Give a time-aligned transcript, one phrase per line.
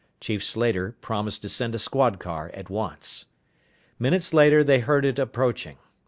[0.19, 3.27] Chief Slater promised to send a squad car at once.
[3.99, 5.77] Minutes later, they heard it approaching.